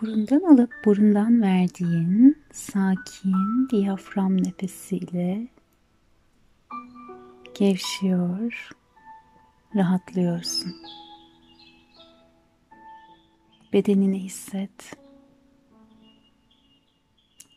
Burundan 0.00 0.40
alıp 0.40 0.70
burundan 0.84 1.42
verdiğin 1.42 2.38
sakin 2.52 3.68
diyafram 3.70 4.42
nefesiyle 4.42 5.48
gevşiyor, 7.54 8.70
rahatlıyorsun. 9.76 10.72
Bedenini 13.72 14.22
hisset. 14.22 14.96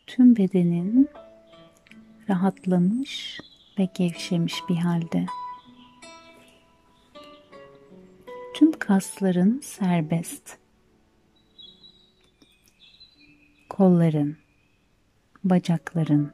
Tüm 0.06 0.36
bedenin 0.36 1.08
rahatlamış 2.28 3.40
ve 3.78 3.88
gevşemiş 3.94 4.54
bir 4.68 4.76
halde. 4.76 5.26
Tüm 8.54 8.72
kasların 8.72 9.60
serbest. 9.60 10.59
Kolların, 13.70 14.36
bacakların, 15.44 16.32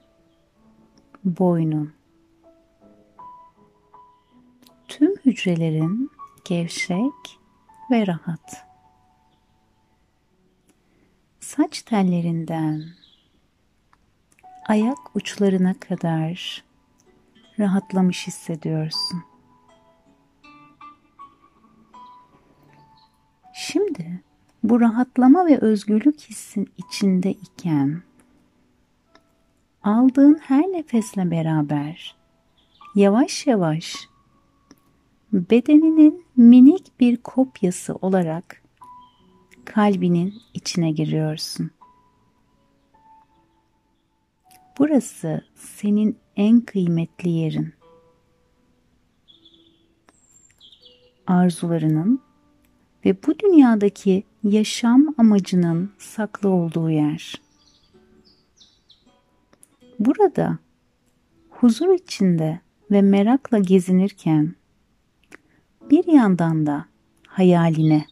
boynun, 1.24 1.92
tüm 4.88 5.16
hücrelerin 5.16 6.10
gevşek 6.44 7.38
ve 7.90 8.06
rahat. 8.06 8.66
Saç 11.40 11.82
tellerinden 11.82 12.82
ayak 14.68 15.16
uçlarına 15.16 15.74
kadar 15.80 16.64
rahatlamış 17.58 18.26
hissediyorsun. 18.26 19.35
Bu 24.68 24.80
rahatlama 24.80 25.46
ve 25.46 25.58
özgürlük 25.58 26.20
hissin 26.20 26.68
içinde 26.76 27.30
iken 27.30 28.02
aldığın 29.82 30.38
her 30.42 30.62
nefesle 30.62 31.30
beraber 31.30 32.16
yavaş 32.94 33.46
yavaş 33.46 34.08
bedeninin 35.32 36.24
minik 36.36 37.00
bir 37.00 37.16
kopyası 37.16 37.94
olarak 37.94 38.62
kalbinin 39.64 40.34
içine 40.54 40.90
giriyorsun. 40.90 41.70
Burası 44.78 45.44
senin 45.54 46.18
en 46.36 46.60
kıymetli 46.60 47.30
yerin. 47.30 47.72
Arzularının 51.26 52.20
ve 53.04 53.16
bu 53.26 53.38
dünyadaki 53.38 54.24
yaşam 54.50 55.14
amacının 55.18 55.90
saklı 55.98 56.48
olduğu 56.48 56.90
yer. 56.90 57.34
Burada 59.98 60.58
huzur 61.50 61.94
içinde 61.94 62.60
ve 62.90 63.02
merakla 63.02 63.58
gezinirken 63.58 64.54
bir 65.90 66.12
yandan 66.12 66.66
da 66.66 66.86
hayaline 67.26 68.06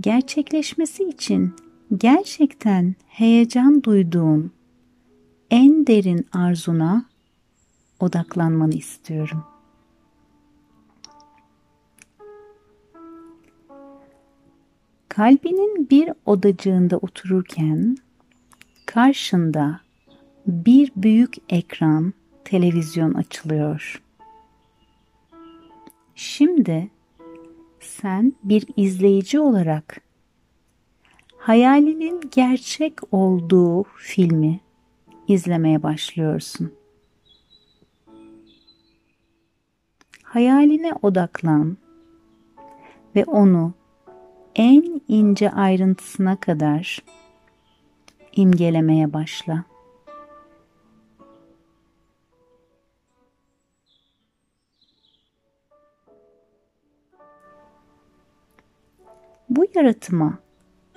gerçekleşmesi 0.00 1.04
için 1.04 1.54
gerçekten 1.96 2.94
heyecan 3.08 3.82
duyduğun 3.82 4.52
en 5.50 5.86
derin 5.86 6.26
arzuna 6.32 7.04
odaklanmanı 8.00 8.74
istiyorum. 8.74 9.51
Kalbinin 15.12 15.90
bir 15.90 16.10
odacığında 16.26 16.96
otururken 16.96 17.96
karşında 18.86 19.80
bir 20.46 20.92
büyük 20.96 21.36
ekran 21.48 22.12
televizyon 22.44 23.14
açılıyor. 23.14 24.02
Şimdi 26.14 26.90
sen 27.80 28.32
bir 28.44 28.66
izleyici 28.76 29.40
olarak 29.40 30.00
hayalinin 31.36 32.20
gerçek 32.34 33.14
olduğu 33.14 33.82
filmi 33.82 34.60
izlemeye 35.28 35.82
başlıyorsun. 35.82 36.72
Hayaline 40.22 40.92
odaklan 41.02 41.76
ve 43.16 43.24
onu 43.24 43.74
en 44.54 45.00
ince 45.08 45.50
ayrıntısına 45.50 46.36
kadar 46.40 46.98
imgelemeye 48.32 49.12
başla. 49.12 49.64
Bu 59.48 59.66
yaratıma 59.74 60.38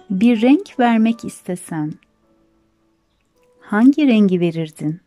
bir 0.10 0.42
renk 0.42 0.80
vermek 0.80 1.26
istesen 1.26 1.94
hangi 3.60 4.08
rengi 4.08 4.40
verirdin? 4.40 5.02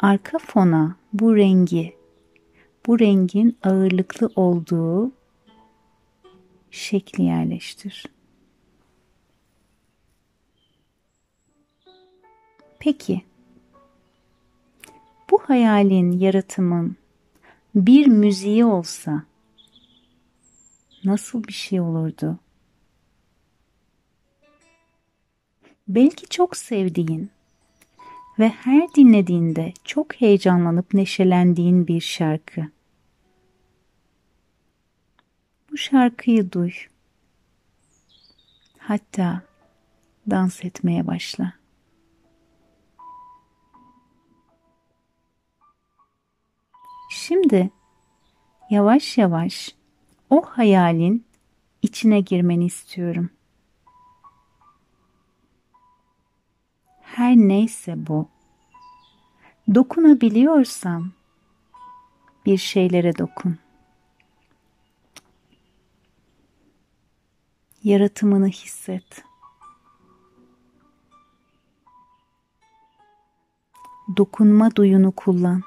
Arka 0.00 0.38
fona 0.38 0.96
bu 1.12 1.36
rengi, 1.36 1.95
bu 2.86 2.98
rengin 2.98 3.58
ağırlıklı 3.62 4.30
olduğu 4.36 5.12
şekli 6.70 7.24
yerleştir. 7.24 8.06
Peki, 12.78 13.22
bu 15.30 15.38
hayalin, 15.38 16.12
yaratımın 16.12 16.96
bir 17.74 18.06
müziği 18.06 18.64
olsa 18.64 19.22
nasıl 21.04 21.44
bir 21.44 21.52
şey 21.52 21.80
olurdu? 21.80 22.38
Belki 25.88 26.28
çok 26.28 26.56
sevdiğin 26.56 27.30
ve 28.38 28.48
her 28.48 28.94
dinlediğinde 28.94 29.72
çok 29.84 30.14
heyecanlanıp 30.14 30.94
neşelendiğin 30.94 31.86
bir 31.86 32.00
şarkı. 32.00 32.75
Şarkıyı 35.76 36.52
duy. 36.52 36.72
Hatta 38.78 39.42
dans 40.30 40.64
etmeye 40.64 41.06
başla. 41.06 41.52
Şimdi 47.10 47.70
yavaş 48.70 49.18
yavaş 49.18 49.74
o 50.30 50.42
hayalin 50.42 51.26
içine 51.82 52.20
girmeni 52.20 52.66
istiyorum. 52.66 53.30
Her 57.02 57.36
neyse 57.36 58.06
bu. 58.06 58.28
Dokunabiliyorsan 59.74 61.12
bir 62.46 62.58
şeylere 62.58 63.18
dokun. 63.18 63.65
Yaratımını 67.86 68.48
hisset. 68.48 69.24
Dokunma 74.16 74.76
duyunu 74.76 75.12
kullan. 75.12 75.62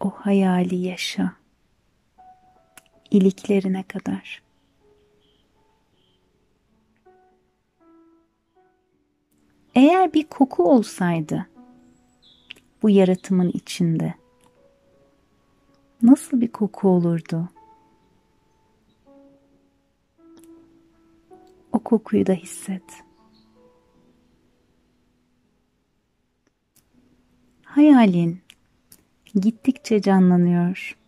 o 0.00 0.10
hayali 0.10 0.76
yaşa. 0.76 1.32
iliklerine 3.10 3.82
kadar. 3.82 4.42
Eğer 9.74 10.14
bir 10.14 10.26
koku 10.26 10.70
olsaydı 10.70 11.46
bu 12.82 12.90
yaratımın 12.90 13.48
içinde 13.48 14.14
nasıl 16.02 16.40
bir 16.40 16.52
koku 16.52 16.88
olurdu? 16.88 17.48
O 21.72 21.78
kokuyu 21.78 22.26
da 22.26 22.32
hisset. 22.32 23.04
Hayalin 27.64 28.40
gittikçe 29.34 30.02
canlanıyor. 30.02 30.98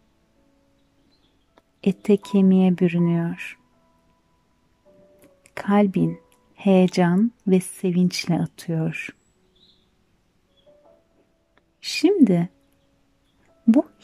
Ete 1.83 2.17
kemiğe 2.17 2.79
bürünüyor. 2.79 3.59
Kalbin 5.55 6.19
heyecan 6.55 7.33
ve 7.47 7.61
sevinçle 7.61 8.35
atıyor. 8.35 9.09
Şimdi 11.81 12.49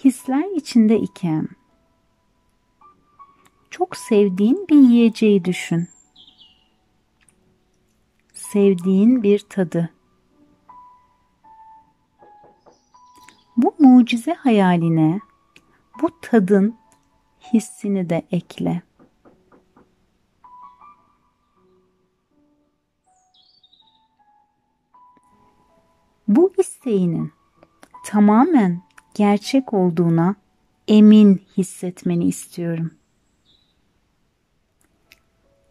hisler 0.04 0.56
içinde 0.56 1.00
iken 1.00 1.48
çok 3.70 3.96
sevdiğin 3.96 4.66
bir 4.68 4.76
yiyeceği 4.76 5.44
düşün. 5.44 5.88
Sevdiğin 8.34 9.22
bir 9.22 9.38
tadı. 9.38 9.90
Bu 13.56 13.74
mucize 13.78 14.34
hayaline 14.34 15.20
bu 16.02 16.20
tadın 16.20 16.76
hissini 17.52 18.10
de 18.10 18.26
ekle. 18.30 18.82
Bu 26.28 26.52
isteğinin 26.58 27.32
tamamen 28.04 28.85
gerçek 29.16 29.74
olduğuna 29.74 30.36
emin 30.88 31.42
hissetmeni 31.56 32.28
istiyorum. 32.28 32.94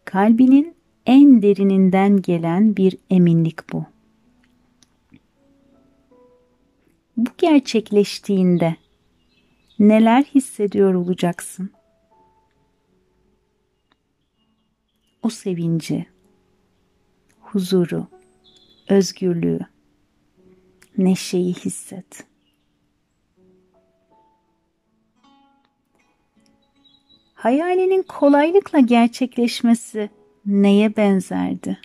Kalbinin 0.04 0.74
en 1.06 1.42
derininden 1.42 2.22
gelen 2.22 2.76
bir 2.76 2.98
eminlik 3.10 3.72
bu. 3.72 3.86
Bu 7.16 7.30
gerçekleştiğinde 7.38 8.76
neler 9.78 10.22
hissediyor 10.22 10.94
olacaksın? 10.94 11.70
O 15.22 15.30
sevinci, 15.30 16.06
huzuru, 17.40 18.06
özgürlüğü, 18.88 19.60
neşeyi 20.98 21.54
hisset. 21.54 22.26
Hayalinin 27.46 28.02
kolaylıkla 28.02 28.78
gerçekleşmesi 28.80 30.10
neye 30.46 30.96
benzerdi? 30.96 31.80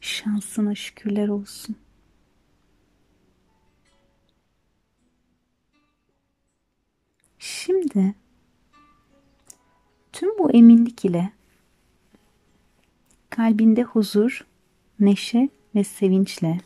Şansına 0.00 0.74
şükürler 0.74 1.28
olsun. 1.28 1.76
Şimdi 7.38 8.14
tüm 10.12 10.38
bu 10.38 10.50
eminlik 10.50 11.04
ile 11.04 11.39
kalbinde 13.30 13.82
huzur, 13.82 14.46
neşe 15.00 15.48
ve 15.74 15.84
sevinçle. 15.84 16.58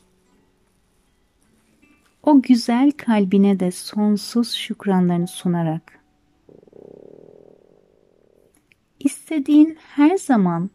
O 2.22 2.42
güzel 2.42 2.92
kalbine 2.92 3.60
de 3.60 3.70
sonsuz 3.70 4.52
şükranlarını 4.52 5.28
sunarak. 5.28 6.00
İstediğin 9.00 9.78
her 9.80 10.16
zaman 10.16 10.70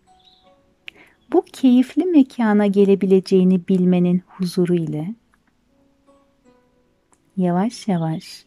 bu 1.34 1.46
keyifli 1.54 2.06
mekana 2.06 2.68
gelebileceğini 2.68 3.68
bilmenin 3.68 4.24
huzuru 4.28 4.76
ile 4.76 5.16
yavaş 7.38 7.88
yavaş 7.88 8.46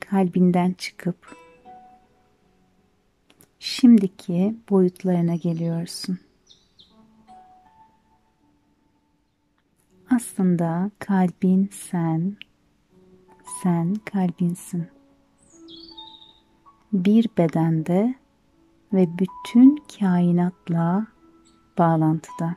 kalbinden 0.00 0.72
çıkıp 0.72 1.36
şimdiki 3.60 4.56
boyutlarına 4.70 5.34
geliyorsun. 5.34 6.18
Aslında 10.10 10.90
kalbin 10.98 11.70
sen, 11.72 12.36
sen 13.62 13.94
kalbinsin. 13.94 14.88
Bir 16.92 17.26
bedende 17.38 18.14
ve 18.92 19.18
bütün 19.18 19.82
kainatla 19.98 21.06
bağlantıda. 21.78 22.56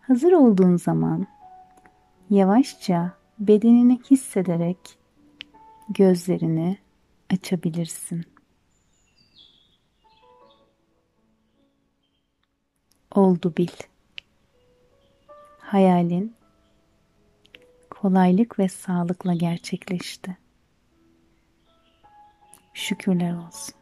Hazır 0.00 0.32
olduğun 0.32 0.76
zaman 0.76 1.26
yavaşça 2.30 3.12
bedenini 3.38 4.00
hissederek 4.10 4.98
gözlerini 5.88 6.78
açabilirsin. 7.32 8.24
Oldu 13.14 13.54
bil. 13.56 13.68
Hayalin 15.58 16.34
kolaylık 17.90 18.58
ve 18.58 18.68
sağlıkla 18.68 19.34
gerçekleşti. 19.34 20.36
Şükürler 22.74 23.34
olsun. 23.34 23.74